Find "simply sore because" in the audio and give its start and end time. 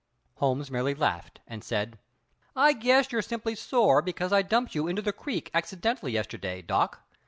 3.21-4.33